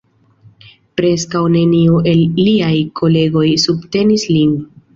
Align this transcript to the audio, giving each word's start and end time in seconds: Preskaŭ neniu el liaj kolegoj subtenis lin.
Preskaŭ 1.01 1.41
neniu 1.57 2.01
el 2.13 2.25
liaj 2.41 2.73
kolegoj 3.03 3.47
subtenis 3.69 4.29
lin. 4.35 4.61